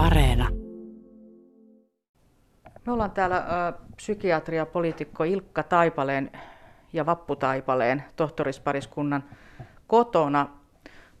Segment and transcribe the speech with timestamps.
[0.00, 0.48] Areena.
[2.86, 6.30] Me ollaan täällä ä, psykiatria poliitikko Ilkka Taipaleen
[6.92, 9.24] ja Vappu Taipaleen tohtorispariskunnan
[9.86, 10.46] kotona.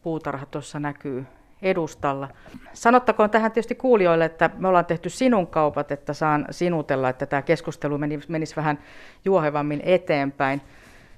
[0.02, 1.26] Puutarha tuossa näkyy
[1.62, 2.28] edustalla.
[2.72, 7.42] Sanottakoon tähän tietysti kuulijoille, että me ollaan tehty sinun kaupat, että saan sinutella, että tämä
[7.42, 8.78] keskustelu menisi vähän
[9.24, 10.60] juohevammin eteenpäin.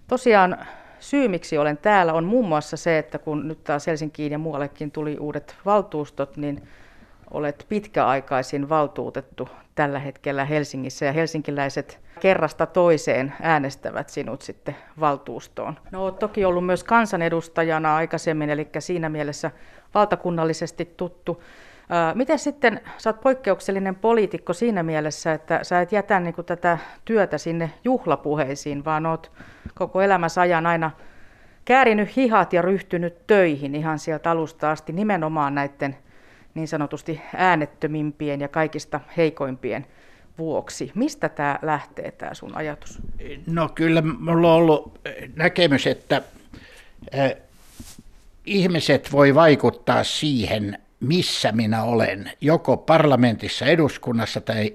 [0.08, 0.58] Tosiaan
[0.98, 4.90] syy, miksi olen täällä, on muun muassa se, että kun nyt taas Helsinkiin ja muuallekin
[4.90, 6.62] tuli uudet valtuustot, niin
[7.32, 15.78] olet pitkäaikaisin valtuutettu tällä hetkellä Helsingissä ja helsinkiläiset kerrasta toiseen äänestävät sinut sitten valtuustoon.
[15.90, 19.50] No olet toki ollut myös kansanedustajana aikaisemmin, eli siinä mielessä
[19.94, 21.42] valtakunnallisesti tuttu.
[22.14, 26.78] Miten sitten, sä oot poikkeuksellinen poliitikko siinä mielessä, että sä et jätä niin kuin tätä
[27.04, 29.32] työtä sinne juhlapuheisiin, vaan oot
[29.74, 30.90] koko elämässä ajan aina
[31.64, 35.96] käärinyt hihat ja ryhtynyt töihin ihan sieltä alusta asti nimenomaan näiden
[36.54, 39.86] niin sanotusti äänettömimpien ja kaikista heikoimpien
[40.38, 40.92] vuoksi.
[40.94, 42.98] Mistä tämä lähtee, tämä sun ajatus?
[43.46, 45.00] No kyllä minulla on ollut
[45.36, 46.22] näkemys, että
[48.46, 54.74] ihmiset voi vaikuttaa siihen, missä minä olen, joko parlamentissa, eduskunnassa tai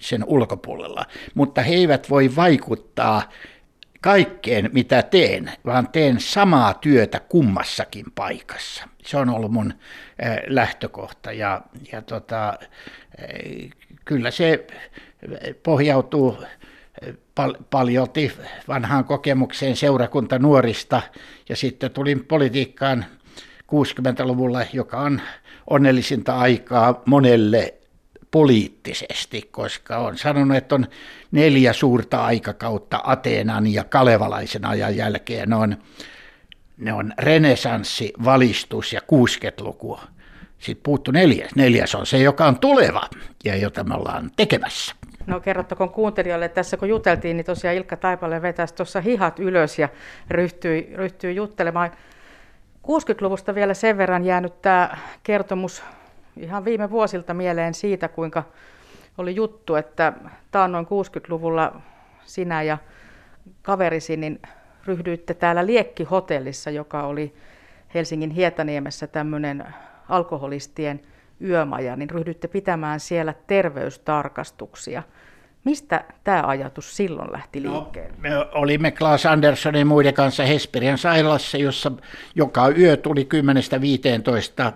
[0.00, 3.22] sen ulkopuolella, mutta he eivät voi vaikuttaa
[4.00, 8.88] kaikkeen, mitä teen, vaan teen samaa työtä kummassakin paikassa.
[9.02, 9.74] Se on ollut mun
[10.46, 11.60] lähtökohta ja,
[11.92, 12.58] ja tota,
[14.04, 14.66] kyllä se
[15.62, 16.38] pohjautuu
[17.34, 18.32] pal- paljolti
[18.68, 21.02] vanhaan kokemukseen seurakunta nuorista
[21.48, 23.04] ja sitten tulin politiikkaan
[23.72, 25.20] 60-luvulla, joka on
[25.70, 27.74] onnellisinta aikaa monelle
[28.30, 30.86] poliittisesti, koska on sanonut, että on
[31.30, 35.52] neljä suurta aikakautta Ateenan ja kalevalaisen ajan jälkeen.
[35.52, 35.76] On,
[36.82, 40.00] ne on renesanssi, valistus ja 60-luku.
[40.58, 41.54] Sitten puuttu neljäs.
[41.54, 43.02] Neljäs on se, joka on tuleva
[43.44, 44.94] ja jota me ollaan tekemässä.
[45.26, 49.78] No kerrottakoon kuuntelijoille, että tässä kun juteltiin, niin tosiaan Ilkka Taipale vetäisi tuossa hihat ylös
[49.78, 49.88] ja
[50.30, 51.90] ryhtyi, ryhtyi juttelemaan.
[52.82, 55.82] 60-luvusta vielä sen verran jäänyt tämä kertomus
[56.36, 58.42] ihan viime vuosilta mieleen siitä, kuinka
[59.18, 60.12] oli juttu, että
[60.50, 61.82] taannoin 60-luvulla
[62.24, 62.78] sinä ja
[63.62, 64.40] kaverisi niin
[64.86, 67.34] ryhdyitte täällä Liekkihotellissa, joka oli
[67.94, 69.64] Helsingin Hietaniemessä tämmöinen
[70.08, 71.00] alkoholistien
[71.40, 75.02] yömaja, niin ryhdyitte pitämään siellä terveystarkastuksia.
[75.64, 78.12] Mistä tämä ajatus silloin lähti no, liikkeelle?
[78.12, 81.92] No, me olimme Klaas Anderssonin muiden kanssa Hesperian sairaalassa, jossa
[82.34, 83.28] joka yö tuli
[84.68, 84.72] 10-15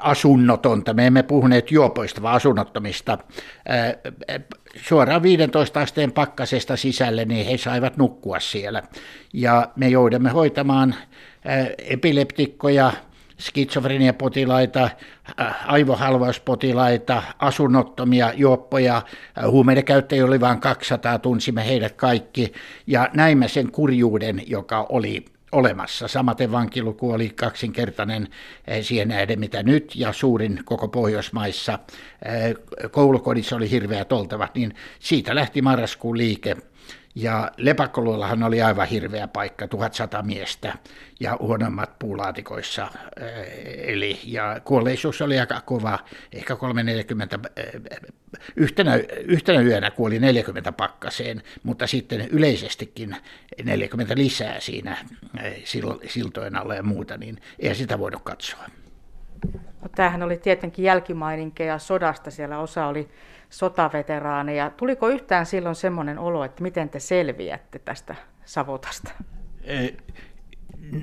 [0.00, 0.94] asunnotonta.
[0.94, 3.18] Me emme puhuneet juopoista, vaan asunnottomista.
[4.76, 8.82] Suoraan 15 asteen pakkasesta sisälle, niin he saivat nukkua siellä.
[9.32, 10.94] Ja me joudumme hoitamaan
[11.78, 12.92] epileptikkoja,
[13.44, 14.90] skitsofreniapotilaita,
[15.40, 22.52] äh, aivohalvauspotilaita, asunnottomia juoppoja, äh, huumeiden käyttäjiä oli vain 200, tunsimme heidät kaikki
[22.86, 26.08] ja näimme sen kurjuuden, joka oli olemassa.
[26.08, 28.22] Samaten vankiluku oli kaksinkertainen
[28.70, 31.78] äh, siihen nähden, mitä nyt, ja suurin koko Pohjoismaissa.
[32.90, 36.56] Koulukodissa oli hirveät oltavat, niin siitä lähti marraskuun liike
[37.14, 40.74] ja Lepakkoluollahan oli aivan hirveä paikka, 1100 miestä
[41.20, 42.88] ja huonommat puulaatikoissa.
[43.20, 45.98] Eh, eli, ja kuolleisuus oli aika kova,
[46.32, 47.80] ehkä 340, eh,
[48.56, 53.16] yhtenä, yhtenä yönä kuoli 40 pakkaseen, mutta sitten yleisestikin
[53.64, 54.96] 40 lisää siinä
[55.42, 55.62] eh,
[56.06, 58.64] siltojen alla ja muuta, niin ei sitä voinut katsoa.
[59.82, 63.08] No, tämähän oli tietenkin jälkimaininkeja sodasta, siellä osa oli
[63.54, 64.70] sotaveteraaneja.
[64.70, 69.10] Tuliko yhtään silloin semmoinen olo, että miten te selviätte tästä Savotasta?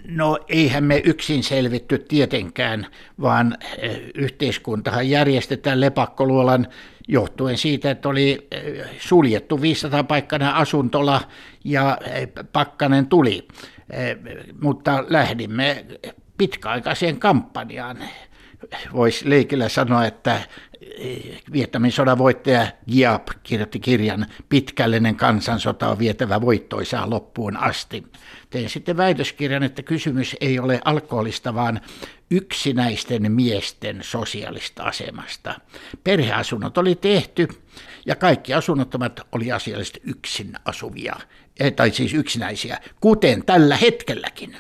[0.07, 2.87] No eihän me yksin selvitty tietenkään,
[3.21, 3.57] vaan
[4.15, 6.67] yhteiskuntahan järjestetään lepakkoluolan
[7.07, 8.47] johtuen siitä, että oli
[8.97, 11.21] suljettu 500 paikkana asuntola
[11.63, 11.97] ja
[12.53, 13.47] pakkanen tuli.
[14.61, 15.85] Mutta lähdimme
[16.37, 17.97] pitkäaikaiseen kampanjaan.
[18.93, 20.41] Voisi leikillä sanoa, että
[21.53, 28.03] Vietnamin sodan voittaja Giap kirjoitti kirjan Pitkällinen kansansota on vietävä voittoisaa loppuun asti.
[28.49, 31.81] Tein sitten väitöskirjan, että kysymys ei ole alkoholista, vaan
[32.31, 35.59] yksinäisten miesten sosiaalista asemasta.
[36.03, 37.47] Perheasunnot oli tehty
[38.05, 41.15] ja kaikki asunnottomat oli asiallisesti yksin asuvia,
[41.59, 44.57] eh, tai siis yksinäisiä, kuten tällä hetkelläkin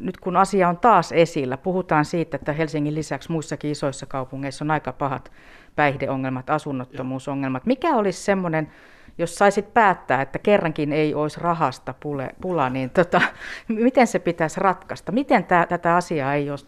[0.00, 4.70] nyt kun asia on taas esillä, puhutaan siitä, että Helsingin lisäksi muissakin isoissa kaupungeissa on
[4.70, 5.32] aika pahat
[5.76, 7.66] päihdeongelmat, asunnottomuusongelmat.
[7.66, 8.70] Mikä olisi semmoinen,
[9.18, 13.20] jos saisit päättää, että kerrankin ei olisi rahasta pule, pula, niin tota,
[13.68, 15.12] miten se pitäisi ratkaista?
[15.12, 16.66] Miten tää, tätä asiaa ei olisi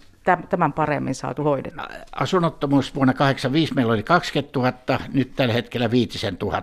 [0.49, 1.89] tämän paremmin saatu hoidettua?
[2.13, 4.59] Asunnottomuus vuonna 1985 meillä oli 20
[4.93, 6.63] 000, nyt tällä hetkellä 5 000.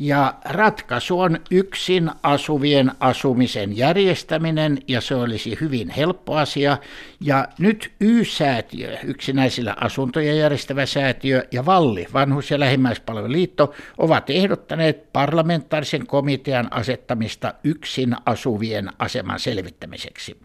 [0.00, 6.78] Ja ratkaisu on yksin asuvien asumisen järjestäminen, ja se olisi hyvin helppo asia.
[7.20, 16.06] Ja nyt Y-säätiö, yksinäisillä asuntoja järjestävä säätiö, ja Valli, vanhus- ja lähimmäispalveluliitto, ovat ehdottaneet parlamentaarisen
[16.06, 20.36] komitean asettamista yksin asuvien aseman selvittämiseksi.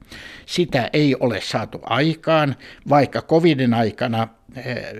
[0.45, 2.55] Sitä ei ole saatu aikaan,
[2.89, 4.27] vaikka covidin aikana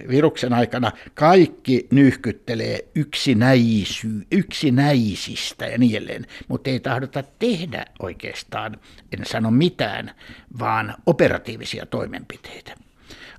[0.10, 8.78] viruksen aikana kaikki nyhkyttelee yksinäisy, yksinäisistä ja niin edelleen, mutta ei tahdota tehdä oikeastaan,
[9.12, 10.12] en sano mitään,
[10.60, 12.76] vaan operatiivisia toimenpiteitä.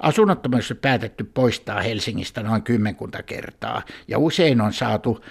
[0.01, 5.25] Asunnottomuus on päätetty poistaa Helsingistä noin kymmenkunta kertaa ja usein on saatu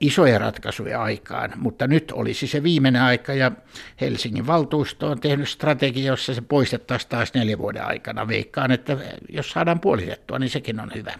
[0.00, 3.52] isoja ratkaisuja aikaan, mutta nyt olisi se viimeinen aika ja
[4.00, 8.28] Helsingin valtuusto on tehnyt strategia, jossa se poistettaisiin taas neljä vuoden aikana.
[8.28, 8.96] Veikkaan, että
[9.28, 11.12] jos saadaan puolitettua, niin sekin on hyvä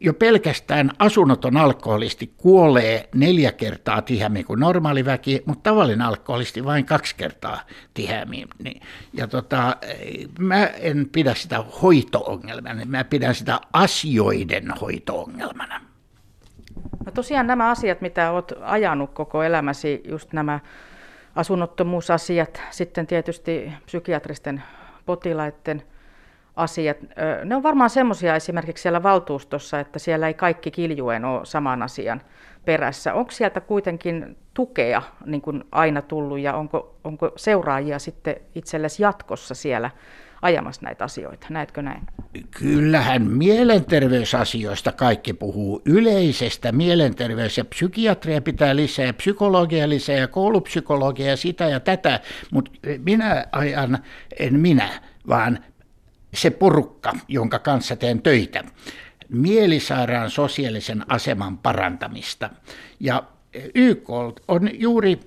[0.00, 6.84] jo pelkästään asunnoton alkoholisti kuolee neljä kertaa tiheämmin kuin normaali väki, mutta tavallinen alkoholisti vain
[6.84, 7.60] kaksi kertaa
[7.94, 8.48] tiheämmin.
[8.62, 8.82] Niin,
[9.12, 9.76] ja tota,
[10.38, 15.80] mä en pidä sitä hoitoongelmana, mä pidän sitä asioiden hoitoongelmana.
[17.06, 20.60] No tosiaan nämä asiat, mitä olet ajanut koko elämäsi, just nämä
[21.34, 24.62] asunnottomuusasiat, sitten tietysti psykiatristen
[25.06, 25.82] potilaiden–
[26.56, 26.96] asiat.
[27.44, 32.20] Ne on varmaan semmoisia esimerkiksi siellä valtuustossa, että siellä ei kaikki kiljuen ole saman asian
[32.64, 33.14] perässä.
[33.14, 39.54] Onko sieltä kuitenkin tukea niin kuin aina tullut ja onko, onko seuraajia sitten itsellesi jatkossa
[39.54, 39.90] siellä
[40.42, 41.46] ajamassa näitä asioita?
[41.50, 42.02] Näetkö näin?
[42.50, 45.82] Kyllähän mielenterveysasioista kaikki puhuu.
[45.84, 52.70] Yleisestä mielenterveys- ja psykiatria pitää lisää, psykologia lisää ja koulupsykologia sitä ja tätä, mutta
[53.04, 53.98] minä ajan,
[54.38, 54.88] en minä,
[55.28, 55.58] vaan
[56.34, 58.64] se porukka, jonka kanssa teen töitä,
[59.28, 62.50] mielisairaan sosiaalisen aseman parantamista.
[63.00, 63.22] Ja
[63.74, 64.10] YK
[64.48, 65.20] on juuri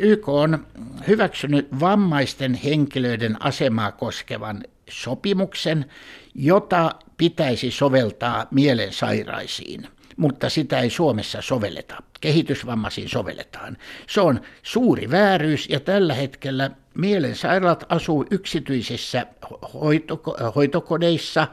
[0.00, 0.66] YK on
[1.08, 5.86] hyväksynyt vammaisten henkilöiden asemaa koskevan sopimuksen,
[6.34, 12.02] jota pitäisi soveltaa mielensairaisiin mutta sitä ei Suomessa sovelleta.
[12.20, 13.76] Kehitysvammaisiin sovelletaan.
[14.08, 19.26] Se on suuri vääryys ja tällä hetkellä mielensairaalat asuu yksityisissä
[19.74, 21.48] hoito- hoitokodeissa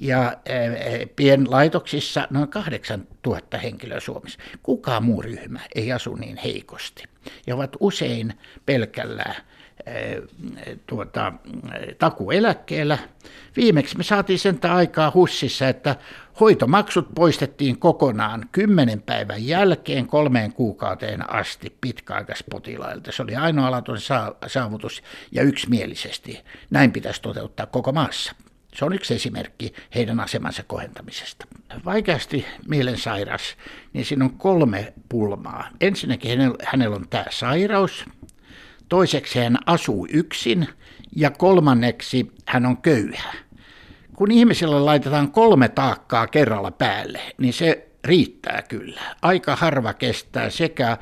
[0.00, 0.36] ja
[1.16, 4.38] pienlaitoksissa noin 8000 henkilöä Suomessa.
[4.62, 7.04] Kukaan muu ryhmä ei asu niin heikosti
[7.46, 8.34] ja ovat usein
[8.66, 9.34] pelkällä
[10.86, 11.32] tuota,
[11.98, 12.98] takueläkkeellä.
[13.56, 15.96] Viimeksi me saatiin sen aikaa Hussissa, että
[16.40, 23.12] hoitomaksut poistettiin kokonaan kymmenen päivän jälkeen kolmeen kuukauteen asti pitkäaikaispotilailta.
[23.12, 24.02] Se oli ainoalaatuinen
[24.46, 25.02] saavutus
[25.32, 26.44] ja yksimielisesti.
[26.70, 28.32] Näin pitäisi toteuttaa koko maassa.
[28.74, 31.46] Se on yksi esimerkki heidän asemansa kohentamisesta.
[31.84, 33.56] Vaikeasti mielensairas,
[33.92, 35.68] niin siinä on kolme pulmaa.
[35.80, 38.04] Ensinnäkin hänellä on tämä sairaus,
[38.88, 40.68] toiseksi hän asuu yksin
[41.16, 43.32] ja kolmanneksi hän on köyhä.
[44.16, 49.00] Kun ihmiselle laitetaan kolme taakkaa kerralla päälle, niin se riittää kyllä.
[49.22, 50.96] Aika harva kestää sekä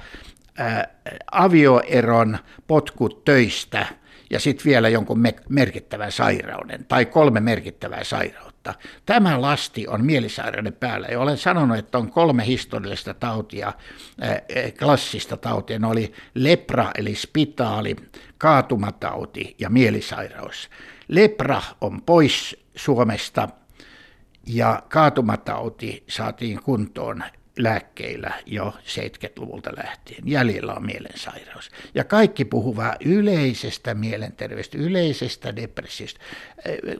[0.58, 0.88] ää,
[1.32, 3.86] avioeron potkut töistä
[4.30, 8.45] ja sitten vielä jonkun me- merkittävän sairauden tai kolme merkittävää sairautta.
[9.06, 13.72] Tämä lasti on mielisairauden päällä ja olen sanonut, että on kolme historiallista tautia,
[14.78, 15.78] klassista tautia.
[15.78, 17.96] Ne oli lepra eli spitaali,
[18.38, 20.70] kaatumatauti ja mielisairaus.
[21.08, 23.48] Lepra on pois Suomesta
[24.46, 27.24] ja kaatumatauti saatiin kuntoon
[27.58, 30.22] lääkkeillä jo 70-luvulta lähtien.
[30.24, 31.70] Jäljellä on mielensairaus.
[31.94, 36.20] Ja kaikki puhuvat yleisestä mielenterveydestä, yleisestä depressiosta.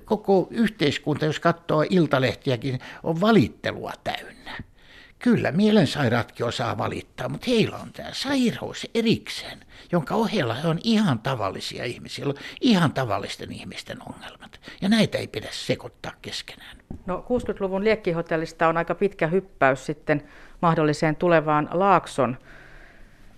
[0.04, 4.58] Koko yhteiskunta, jos katsoo iltalehtiäkin, on valittelua täynnä.
[5.18, 9.60] Kyllä, mielensairaatkin osaa valittaa, mutta heillä on tämä sairaus erikseen,
[9.92, 14.60] jonka ohella he on ihan tavallisia ihmisiä, on ihan tavallisten ihmisten ongelmat.
[14.80, 16.76] Ja näitä ei pidä sekoittaa keskenään.
[17.06, 20.22] No 60-luvun liekkihotellista on aika pitkä hyppäys sitten
[20.62, 22.36] mahdolliseen tulevaan Laakson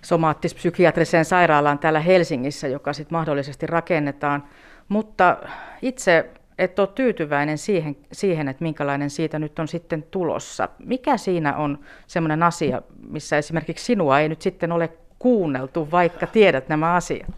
[0.02, 4.44] somaattis-psykiatriseen sairaalaan täällä Helsingissä, joka sitten mahdollisesti rakennetaan.
[4.88, 5.36] Mutta
[5.82, 10.68] itse et ole tyytyväinen siihen, siihen, että minkälainen siitä nyt on sitten tulossa.
[10.78, 16.68] Mikä siinä on sellainen asia, missä esimerkiksi sinua ei nyt sitten ole kuunneltu, vaikka tiedät
[16.68, 17.28] nämä asiat?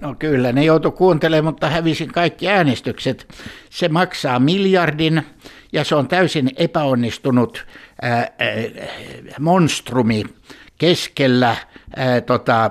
[0.00, 3.28] No kyllä, ne joutu kuuntelemaan, mutta hävisin kaikki äänestykset.
[3.70, 5.22] Se maksaa miljardin
[5.72, 7.66] ja se on täysin epäonnistunut
[8.02, 8.28] ää, ää,
[9.40, 10.24] monstrumi
[10.78, 11.56] keskellä
[11.96, 12.70] ää, tota,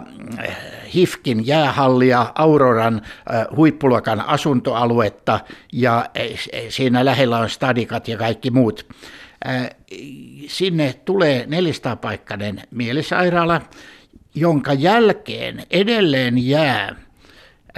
[0.93, 5.39] Hifkin jäähallia, Auroran ää, huippuluokan asuntoaluetta
[5.73, 6.05] ja
[6.69, 8.85] siinä lähellä on stadikat ja kaikki muut.
[10.47, 13.61] Sinne tulee 400-paikkainen mielisairaala,
[14.35, 16.95] jonka jälkeen edelleen jää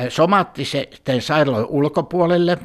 [0.09, 0.85] somaattisen
[1.19, 2.57] sairaalan ulkopuolelle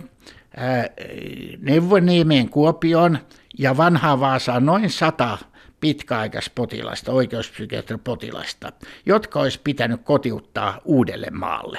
[1.61, 3.18] Neuvoniemeen Kuopioon
[3.59, 5.38] ja vanhaa Vaasaan noin sata
[5.87, 8.73] pitkäaikaispotilasta, oikeuspsykiatripotilasta,
[9.07, 11.78] jotka olisi pitänyt kotiuttaa uudelle maalle.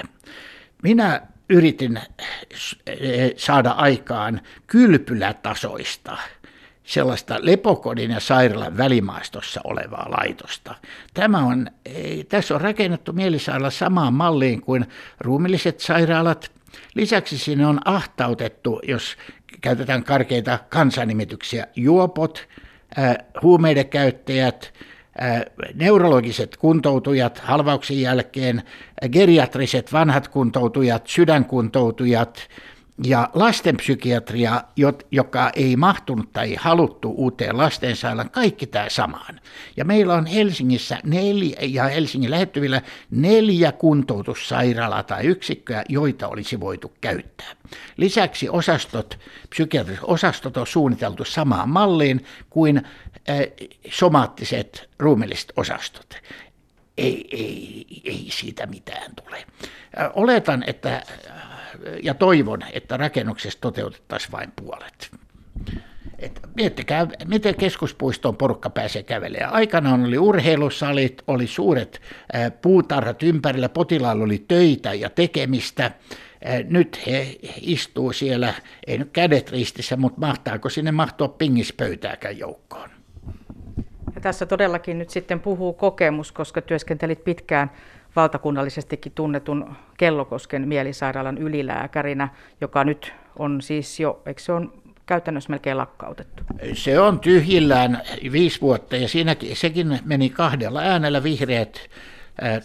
[0.82, 2.00] Minä yritin
[3.36, 6.16] saada aikaan kylpylätasoista
[6.84, 10.74] sellaista lepokodin ja sairaalan välimaastossa olevaa laitosta.
[11.14, 11.70] Tämä on,
[12.28, 14.86] tässä on rakennettu mielisairaala samaan malliin kuin
[15.20, 16.50] ruumilliset sairaalat.
[16.94, 19.16] Lisäksi sinne on ahtautettu, jos
[19.60, 22.48] käytetään karkeita kansanimityksiä, juopot,
[23.42, 24.72] huumeiden käyttäjät,
[25.74, 28.62] neurologiset kuntoutujat halvauksen jälkeen,
[29.12, 32.48] geriatriset vanhat kuntoutujat, sydänkuntoutujat,
[33.04, 34.62] ja lastenpsykiatria,
[35.10, 39.40] joka ei mahtunut tai haluttu uuteen lastensairaalaan, kaikki tämä samaan.
[39.76, 46.92] Ja meillä on Helsingissä neljä, ja Helsingin lähettyvillä neljä kuntoutussairaalaa tai yksikköä, joita olisi voitu
[47.00, 47.56] käyttää.
[47.96, 49.18] Lisäksi osastot,
[49.50, 53.38] psykiatriset osastot on suunniteltu samaan malliin kuin äh,
[53.90, 56.14] somaattiset ruumilliset osastot.
[56.98, 59.44] Ei, ei, ei siitä mitään tule.
[60.14, 61.02] Oletan, että
[62.02, 65.10] ja toivon, että rakennuksesta toteutettaisiin vain puolet.
[66.18, 69.52] Et miettikää, miten keskuspuistoon porukka pääsee kävelemään.
[69.52, 72.00] Aikanaan oli urheilusalit, oli suuret
[72.62, 75.90] puutarhat ympärillä, potilailla oli töitä ja tekemistä.
[76.68, 78.54] Nyt he istuu siellä,
[78.86, 82.90] ei nyt kädet ristissä, mutta mahtaako sinne mahtua pingispöytääkään joukkoon?
[84.14, 87.70] Ja tässä todellakin nyt sitten puhuu kokemus, koska työskentelit pitkään
[88.18, 92.28] valtakunnallisestikin tunnetun Kellokosken mielisairaalan ylilääkärinä,
[92.60, 94.72] joka nyt on siis jo, eikö se on
[95.06, 96.42] käytännössä melkein lakkautettu?
[96.72, 101.90] Se on tyhjillään viisi vuotta ja siinäkin, sekin meni kahdella äänellä vihreät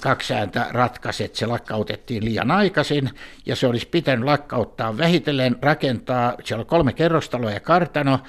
[0.01, 3.09] kaksi ääntä ratkaisi, että se lakkautettiin liian aikaisin
[3.45, 8.19] ja se olisi pitänyt lakkauttaa vähitellen, rakentaa, siellä on kolme kerrostaloa ja kartano,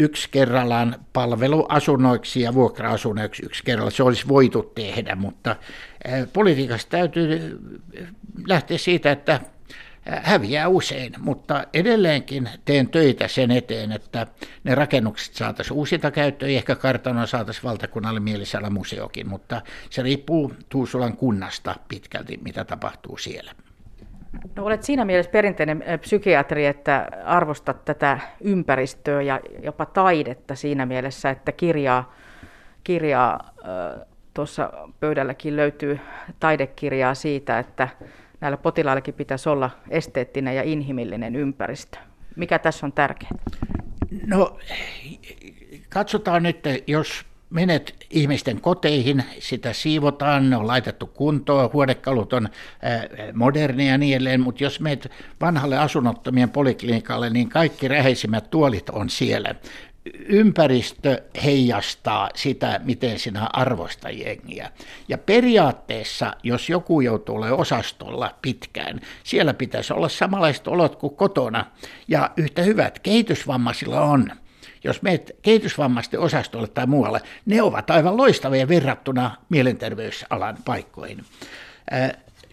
[0.00, 3.90] yksi kerrallaan palveluasunnoiksi ja vuokra-asunnoiksi yksi kerralla.
[3.90, 5.56] Se olisi voitu tehdä, mutta
[6.32, 7.58] politiikasta täytyy
[8.46, 9.40] lähteä siitä, että
[10.06, 14.26] häviää usein, mutta edelleenkin teen töitä sen eteen, että
[14.64, 21.16] ne rakennukset saataisiin uusinta käyttöön, ehkä kartanoa saataisiin valtakunnalle mielisellä museokin, mutta se riippuu Tuusulan
[21.16, 23.54] kunnasta pitkälti, mitä tapahtuu siellä.
[24.56, 31.30] No, olet siinä mielessä perinteinen psykiatri, että arvostat tätä ympäristöä ja jopa taidetta siinä mielessä,
[31.30, 32.14] että kirjaa,
[32.84, 33.54] kirjaa
[34.34, 36.00] tuossa pöydälläkin löytyy
[36.40, 37.88] taidekirjaa siitä, että
[38.40, 41.98] näillä potilaillekin pitäisi olla esteettinen ja inhimillinen ympäristö.
[42.36, 43.32] Mikä tässä on tärkeää?
[44.26, 44.58] No,
[45.88, 52.48] katsotaan nyt, jos menet ihmisten koteihin, sitä siivotaan, ne on laitettu kuntoon, huonekalut on
[53.34, 59.10] modernia ja niin edelleen, mutta jos menet vanhalle asunnottomien poliklinikalle, niin kaikki räheisimmät tuolit on
[59.10, 59.54] siellä.
[60.26, 64.70] Ympäristö heijastaa sitä, miten sinä arvosta jengiä.
[65.08, 71.66] Ja periaatteessa, jos joku joutuu olemaan osastolla pitkään, siellä pitäisi olla samanlaiset olot kuin kotona.
[72.08, 74.30] Ja yhtä hyvät kehitysvammaisilla on
[74.84, 81.24] jos meet kehitysvammaisten osastolle tai muualle, ne ovat aivan loistavia verrattuna mielenterveysalan paikkoihin.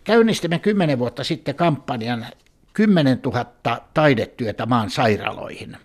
[0.03, 2.25] Käynnistimme kymmenen vuotta sitten kampanjan
[2.73, 3.45] 10 000
[3.93, 5.77] taidetyötä maan sairaaloihin.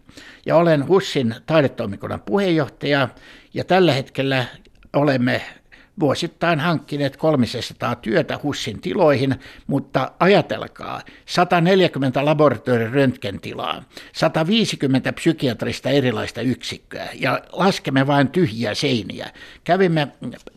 [0.47, 3.09] Ja olen HUSin taidetoimikunnan puheenjohtaja
[3.55, 4.45] ja tällä hetkellä
[4.93, 5.43] olemme
[6.01, 9.35] vuosittain hankkineet 300 työtä HUSin tiloihin,
[9.67, 13.83] mutta ajatelkaa, 140 laboratorion röntgentilaa,
[14.13, 19.31] 150 psykiatrista erilaista yksikköä ja laskemme vain tyhjiä seiniä.
[19.65, 20.09] Kävimme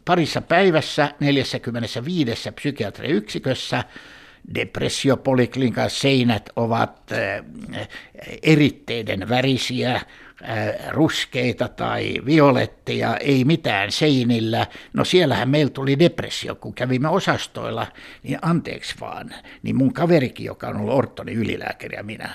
[0.06, 3.84] parissa päivässä 45 psykiatriyksikössä,
[4.56, 7.44] depressiopoliklinikan seinät ovat eh,
[8.44, 10.01] eritteiden värisiä,
[10.89, 14.68] ruskeita tai violetteja, ei mitään seinillä.
[14.94, 17.88] No siellähän meillä tuli depressio, kun kävimme osastoilla,
[18.24, 22.30] niin anteeksi vaan, niin mun kaverikin, joka on ollut ortoni ylilääkäri ja minä,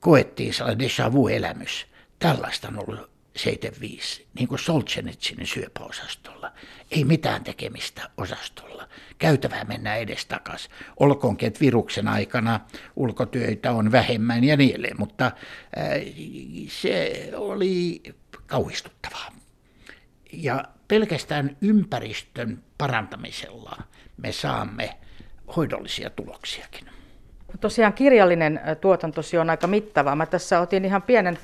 [0.00, 1.86] koettiin sellainen déjà vu-elämys.
[2.18, 6.52] Tällaista on ollut 75, niin kuin Solzhenitsinin syöpäosastolla.
[6.90, 8.88] Ei mitään tekemistä osastolla.
[9.18, 10.68] Käytävää mennään edestakas.
[11.00, 12.60] Olkoonkin, että viruksen aikana
[12.96, 15.32] ulkotyöitä on vähemmän ja niin edelleen, mutta äh,
[16.68, 18.02] se oli
[18.46, 19.32] kauhistuttavaa.
[20.32, 23.82] Ja pelkästään ympäristön parantamisella
[24.16, 24.98] me saamme
[25.56, 26.86] hoidollisia tuloksiakin.
[27.60, 30.16] Tosiaan kirjallinen tuotantosi on aika mittava.
[30.16, 31.38] Mä tässä otin ihan pienen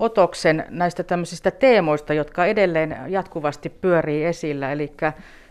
[0.00, 4.72] otoksen näistä tämmöisistä teemoista, jotka edelleen jatkuvasti pyörii esillä.
[4.72, 4.92] Eli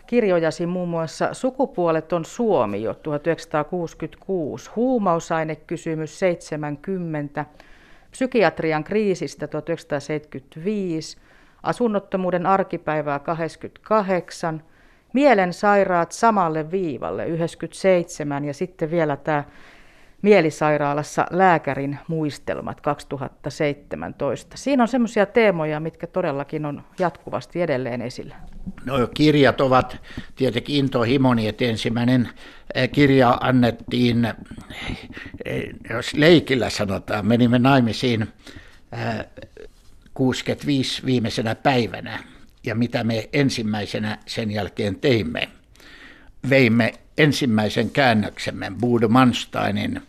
[0.08, 7.46] kirjojasi muun muassa Sukupuolet on Suomi jo 1966, huumausainekysymys 70,
[8.12, 11.18] psykiatrian kriisistä 1975,
[11.64, 14.64] asunnottomuuden arkipäivää 88,
[15.14, 19.44] mielensairaat samalle viivalle 97 ja sitten vielä tämä
[20.22, 24.58] mielisairaalassa lääkärin muistelmat 2017.
[24.58, 28.36] Siinä on semmoisia teemoja, mitkä todellakin on jatkuvasti edelleen esillä.
[28.86, 29.98] No, kirjat ovat
[30.36, 32.30] tietenkin intohimoni, että ensimmäinen
[32.76, 34.26] eh, kirja annettiin,
[35.46, 38.28] eh, jos leikillä sanotaan, menimme naimisiin
[40.14, 42.24] 65 eh, viimeisenä päivänä
[42.64, 45.50] ja mitä me ensimmäisenä sen jälkeen teimme.
[46.50, 50.02] Veimme ensimmäisen käännöksemme Budo Mansteinin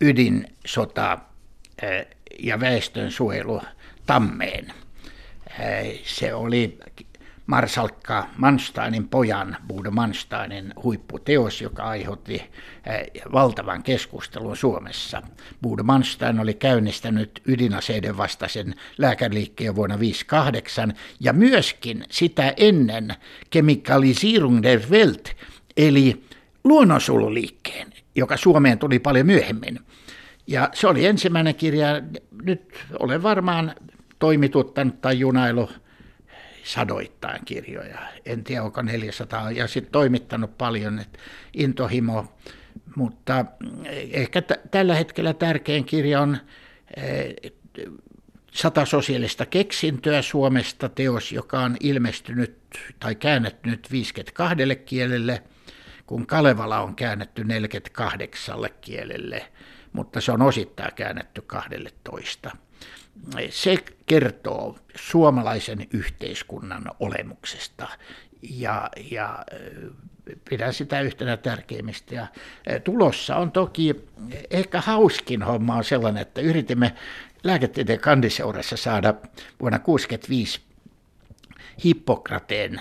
[0.00, 1.18] ydinsota
[2.38, 3.62] ja väestönsuojelu
[4.06, 4.72] Tammeen.
[6.04, 6.78] Se oli
[7.46, 12.42] Marsalkka Mansteinin pojan, Budo Mansteinin huipputeos, joka aiheutti
[13.32, 15.22] valtavan keskustelun Suomessa.
[15.62, 23.14] Budo Manstein oli käynnistänyt ydinaseiden vastaisen lääkäriliikkeen vuonna 1958 ja myöskin sitä ennen
[23.50, 25.28] Kemikalisierung der Welt,
[25.76, 26.24] eli
[26.64, 29.78] luonnonsululiikkeen, joka Suomeen tuli paljon myöhemmin.
[30.46, 31.86] Ja se oli ensimmäinen kirja,
[32.42, 33.74] nyt olen varmaan
[34.18, 35.70] toimituttanut tai junailu
[36.64, 37.98] sadoittain kirjoja.
[38.26, 41.18] En tiedä, onko 400, ja sitten toimittanut paljon, että
[41.54, 42.24] intohimo.
[42.96, 43.44] Mutta
[44.10, 46.36] ehkä t- tällä hetkellä tärkein kirja on
[46.96, 47.52] eh,
[48.52, 52.58] Sata sosiaalista keksintöä Suomesta, teos, joka on ilmestynyt
[53.00, 55.42] tai käännetty 52 kielelle,
[56.10, 59.46] kun Kalevala on käännetty 48 kielelle,
[59.92, 62.50] mutta se on osittain käännetty 12
[63.50, 63.76] se
[64.06, 67.88] kertoo suomalaisen yhteiskunnan olemuksesta
[68.42, 69.44] ja, ja
[70.50, 72.14] pidän sitä yhtenä tärkeimmistä.
[72.14, 72.26] Ja
[72.84, 73.94] tulossa on toki
[74.50, 76.94] ehkä hauskin homma on sellainen, että yritimme
[77.44, 79.14] lääketieteen kandiseurassa saada
[79.60, 80.69] vuonna 1965
[81.84, 82.80] Hippokrateen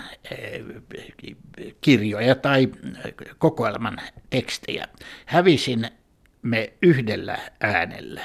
[1.82, 2.70] kirjoja tai
[3.38, 3.98] kokoelman
[4.30, 4.88] tekstejä.
[5.26, 5.88] Hävisin
[6.42, 8.22] me yhdellä äänellä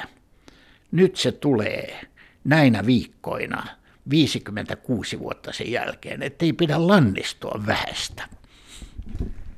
[0.95, 2.01] nyt se tulee
[2.45, 3.67] näinä viikkoina
[4.11, 8.29] 56 vuotta sen jälkeen, ettei pidä lannistua vähästä.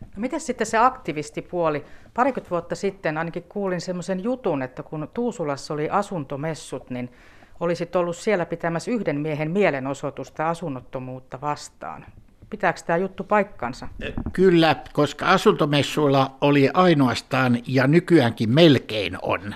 [0.01, 1.85] No miten sitten se aktivistipuoli?
[2.15, 7.11] Parikymmentä vuotta sitten ainakin kuulin semmoisen jutun, että kun Tuusulassa oli asuntomessut, niin
[7.61, 12.07] olisit ollut siellä pitämässä yhden miehen mielenosoitusta asunnottomuutta vastaan.
[12.51, 13.89] Pitääkö tämä juttu paikkansa?
[14.33, 19.55] Kyllä, koska asuntomessuilla oli ainoastaan ja nykyäänkin melkein on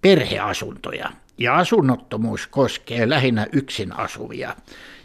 [0.00, 1.10] perheasuntoja.
[1.38, 4.56] Ja asunnottomuus koskee lähinnä yksin asuvia.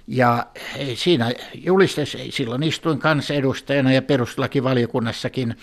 [0.07, 0.45] Ja
[0.93, 5.55] siinä julistes, silloin istuin kansanedustajana ja perustuslakivaliokunnassakin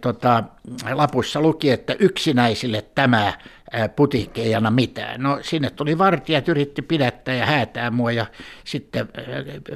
[0.00, 0.44] tota,
[0.92, 3.32] lapussa luki, että yksinäisille tämä
[3.96, 5.22] putiikki ei anna mitään.
[5.22, 8.26] No sinne tuli vartijat, yritti pidättää ja häätää mua ja
[8.64, 9.08] sitten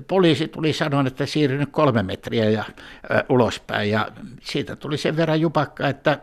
[0.08, 2.64] poliisi tuli sanoa, että siirryn kolme metriä ja
[3.28, 4.08] ulospäin ja
[4.42, 6.18] siitä tuli sen verran jupakka, että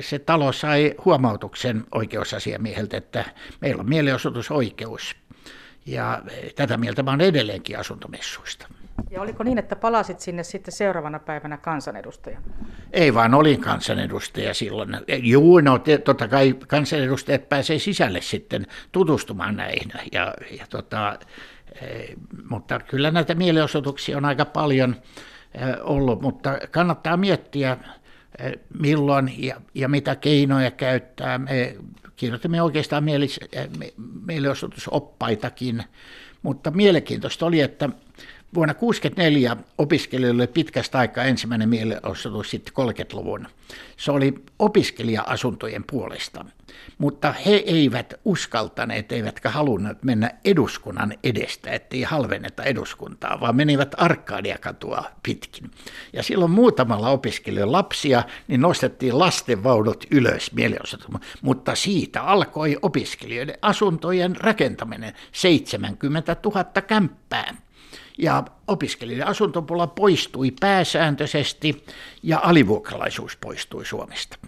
[0.00, 3.24] se talo sai huomautuksen oikeusasiamieheltä, että
[3.60, 5.16] meillä on mielenosoitusoikeus.
[5.86, 6.22] Ja
[6.54, 8.68] tätä mieltä mä olen edelleenkin asuntomessuista.
[9.14, 12.40] Ja oliko niin, että palasit sinne sitten seuraavana päivänä kansanedustaja?
[12.92, 14.96] Ei vaan olin kansanedustaja silloin.
[15.22, 19.92] Juu, no totta kai kansanedustajat pääsee sisälle sitten tutustumaan näihin.
[20.12, 21.18] Ja, ja tota,
[21.82, 22.16] eh,
[22.48, 24.96] mutta kyllä näitä mielenosoituksia on aika paljon
[25.54, 27.76] eh, ollut, mutta kannattaa miettiä,
[28.38, 31.38] eh, milloin ja, ja mitä keinoja käyttää.
[31.38, 31.76] Me
[32.16, 33.04] kirjoitimme oikeastaan
[34.26, 35.84] mielenosoitusoppaitakin,
[36.42, 37.88] mutta mielenkiintoista oli, että
[38.54, 43.48] Vuonna 1964 opiskelijoille pitkästä aikaa ensimmäinen mielenosoitus sitten 30-luvun.
[43.96, 46.44] Se oli opiskelija-asuntojen puolesta,
[46.98, 55.04] mutta he eivät uskaltaneet, eivätkä halunneet mennä eduskunnan edestä, ettei halvenneta eduskuntaa, vaan menivät Arkadiakatua
[55.22, 55.70] pitkin.
[56.12, 61.08] Ja silloin muutamalla opiskelijoilla lapsia, niin nostettiin lastenvaunut ylös mielenosoitus,
[61.42, 67.64] mutta siitä alkoi opiskelijoiden asuntojen rakentaminen 70 000 kämppää
[68.18, 71.84] ja opiskelijoiden asuntopula poistui pääsääntöisesti
[72.22, 74.38] ja alivuokralaisuus poistui Suomesta.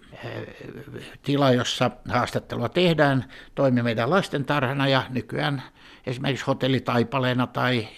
[1.23, 3.25] tila, jossa haastattelua tehdään,
[3.55, 5.63] toimi meidän lastentarhana ja nykyään
[6.07, 7.89] esimerkiksi hotellitaipaleena tai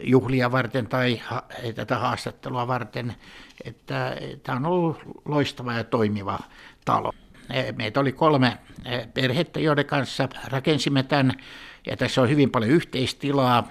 [0.00, 1.20] juhlia varten tai
[1.74, 3.14] tätä haastattelua varten.
[3.64, 6.38] Että tämä on ollut loistava ja toimiva
[6.84, 7.12] talo.
[7.76, 8.58] Meitä oli kolme
[9.14, 11.32] perhettä, joiden kanssa rakensimme tämän
[11.86, 13.68] ja tässä on hyvin paljon yhteistilaa,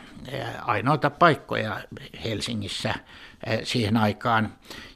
[0.61, 1.81] ainoita paikkoja
[2.23, 2.95] Helsingissä
[3.63, 4.53] siihen aikaan.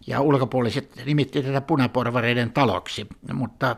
[0.08, 3.76] Ja ulkopuoliset nimitti tätä punaporvareiden taloksi, mutta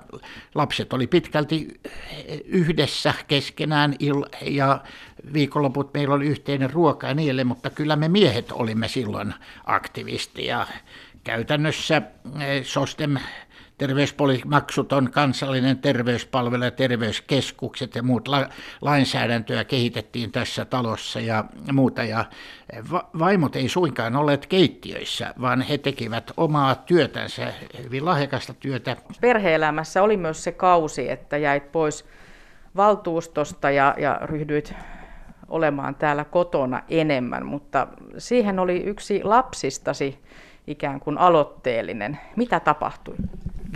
[0.55, 1.67] lapset oli pitkälti
[2.45, 3.95] yhdessä keskenään
[4.41, 4.81] ja
[5.33, 9.33] viikonloput meillä oli yhteinen ruoka ja niille, mutta kyllä me miehet olimme silloin
[9.65, 10.67] aktivisteja.
[11.23, 12.01] Käytännössä
[12.63, 13.17] SOSTEM
[13.77, 18.49] terveyspolimaksuton kansallinen terveyspalvelu ja terveyskeskukset ja muut la-
[18.81, 22.03] lainsäädäntöä kehitettiin tässä talossa ja muuta.
[22.03, 22.25] Ja
[22.91, 28.97] va- vaimot ei suinkaan olleet keittiöissä, vaan he tekivät omaa työtänsä, hyvin lahjakasta työtä.
[29.21, 32.05] Perheelämässä oli myös se kausi, että jäit pois
[32.75, 34.73] valtuustosta ja, ja ryhdyit
[35.47, 37.87] olemaan täällä kotona enemmän, mutta
[38.17, 40.19] siihen oli yksi lapsistasi
[40.67, 42.19] ikään kuin aloitteellinen.
[42.35, 43.15] Mitä tapahtui?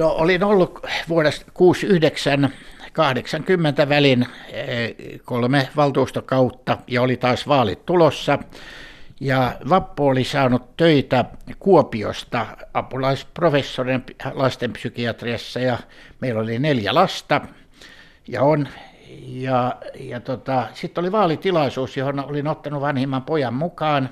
[0.01, 2.49] No olin ollut vuodesta 69
[2.93, 8.39] 80 välin eh, kolme valtuustokautta ja oli taas vaalit tulossa.
[9.19, 11.25] Ja Vappu oli saanut töitä
[11.59, 15.77] Kuopiosta apulaisprofessorin lastenpsykiatriassa ja
[16.19, 17.41] meillä oli neljä lasta
[18.27, 18.67] ja on.
[19.25, 24.09] Ja, ja tota, sitten oli vaalitilaisuus, johon olin ottanut vanhimman pojan mukaan.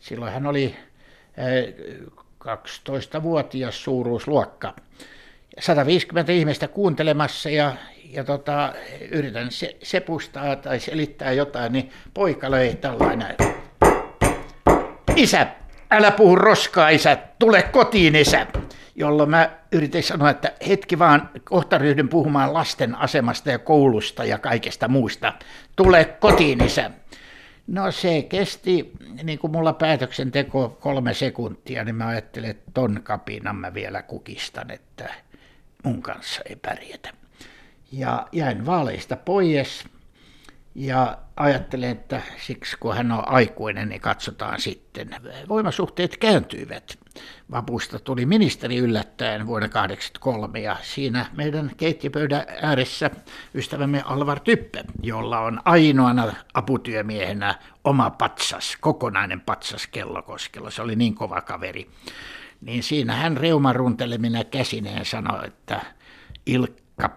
[0.00, 0.76] Silloin hän oli
[2.42, 4.74] 12-vuotias suuruusluokka.
[5.60, 7.72] 150 ihmistä kuuntelemassa ja,
[8.10, 8.72] ja tota,
[9.10, 13.36] yritän se, sepustaa tai selittää jotain, niin poika löi tällainen.
[15.16, 15.46] Isä,
[15.90, 18.46] älä puhu roskaa isä, tule kotiin isä.
[18.94, 24.38] Jolloin mä yritin sanoa, että hetki vaan, kohta ryhdyn puhumaan lasten asemasta ja koulusta ja
[24.38, 25.32] kaikesta muusta.
[25.76, 26.90] Tule kotiin isä.
[27.66, 33.56] No se kesti, niin kuin mulla päätöksenteko kolme sekuntia, niin mä ajattelin, että ton kapinan
[33.56, 35.14] mä vielä kukistan, että
[35.84, 37.10] mun kanssa ei pärjätä.
[37.92, 39.84] Ja jäin vaaleista pois
[40.74, 45.10] ja ajattelen, että siksi kun hän on aikuinen, niin katsotaan sitten.
[45.48, 46.98] Voimasuhteet kääntyivät.
[47.50, 53.10] Vapusta tuli ministeri yllättäen vuonna 1983 ja siinä meidän keittiöpöydän ääressä
[53.54, 57.54] ystävämme Alvar Typpe, jolla on ainoana aputyömiehenä
[57.84, 60.70] oma patsas, kokonainen patsas Kellokoskella.
[60.70, 61.90] Se oli niin kova kaveri.
[62.60, 65.80] Niin siinä hän reumaruntelemina käsineen sanoi, että
[66.46, 67.10] Ilkka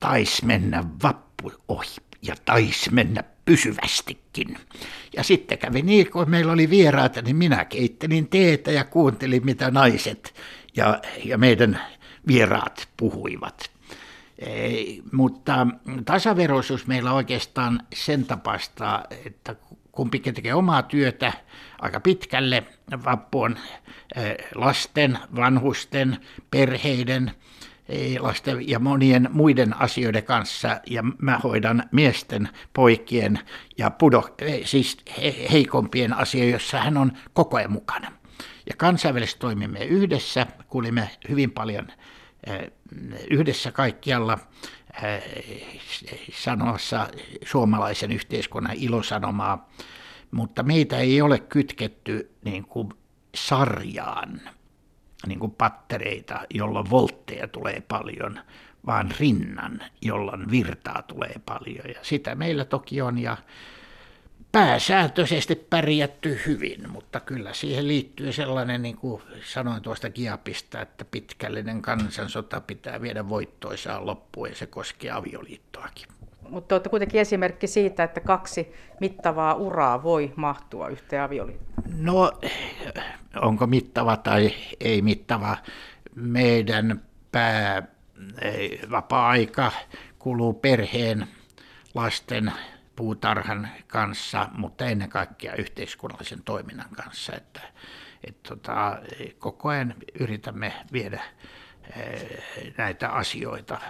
[0.00, 4.58] taisi mennä vappu ohi ja taisi mennä pysyvästikin.
[5.16, 9.70] Ja sitten kävi niin, kun meillä oli vieraita, niin minä keittelin teetä ja kuuntelin, mitä
[9.70, 10.34] naiset
[10.76, 11.80] ja, ja meidän
[12.26, 13.70] vieraat puhuivat.
[14.38, 15.66] Ei, mutta
[16.04, 19.56] tasaveroisuus meillä oikeastaan sen tapasta, että
[19.92, 21.32] kumpikin tekee omaa työtä
[21.78, 22.62] aika pitkälle.
[23.04, 23.56] Vappu on
[24.16, 26.18] eh, lasten, vanhusten,
[26.50, 27.32] perheiden
[28.18, 30.80] lasten ja monien muiden asioiden kanssa.
[30.86, 33.38] Ja mä hoidan miesten, poikien
[33.78, 34.24] ja pudo,
[34.64, 34.96] siis
[35.52, 38.12] heikompien asioita, joissa hän on koko ajan mukana.
[38.68, 41.86] Ja kansainvälisesti toimimme yhdessä, kuulimme hyvin paljon
[42.46, 42.70] eh,
[43.30, 44.38] yhdessä kaikkialla
[45.02, 45.22] eh,
[46.32, 47.08] sanossa
[47.44, 49.70] suomalaisen yhteiskunnan ilosanomaa,
[50.30, 52.88] mutta meitä ei ole kytketty niin kuin
[53.34, 54.40] sarjaan
[55.26, 58.40] niin kuin pattereita, jolloin voltteja tulee paljon,
[58.86, 61.90] vaan rinnan, jolloin virtaa tulee paljon.
[61.94, 63.36] Ja sitä meillä toki on ja
[64.52, 71.82] pääsääntöisesti pärjätty hyvin, mutta kyllä siihen liittyy sellainen, niin kuin sanoin tuosta Kiapista, että pitkällinen
[71.82, 76.08] kansansota pitää viedä voittoisaan loppuun ja se koskee avioliittoakin.
[76.50, 81.84] Mutta olette kuitenkin esimerkki siitä, että kaksi mittavaa uraa voi mahtua yhteen avioliittoon.
[81.98, 82.32] No,
[83.40, 85.56] onko mittava tai ei mittava.
[86.14, 87.82] Meidän pää,
[88.90, 89.72] vapaa-aika
[90.18, 91.26] kuluu perheen,
[91.94, 92.52] lasten,
[92.96, 97.32] puutarhan kanssa, mutta ennen kaikkea yhteiskunnallisen toiminnan kanssa.
[97.36, 97.60] Että,
[98.24, 98.98] et tota,
[99.38, 101.22] koko ajan yritämme viedä
[102.78, 103.80] näitä asioita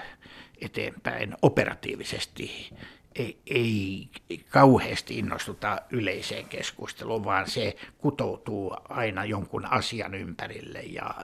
[0.61, 2.71] eteenpäin operatiivisesti.
[3.14, 4.09] Ei, ei
[4.49, 11.14] kauheasti innostuta yleiseen keskusteluun, vaan se kutoutuu aina jonkun asian ympärille ja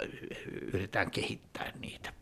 [0.63, 2.13] yritetään kehittää niitä.